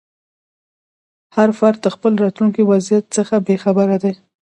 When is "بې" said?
3.45-3.55